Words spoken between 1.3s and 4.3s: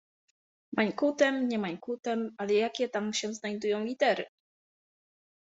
nie mańkutem, ale jakie tam się znajdują litery?